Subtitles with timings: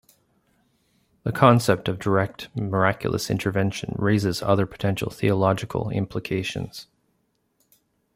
[1.21, 6.87] The concept of direct miraculous intervention raises other potential theological implications.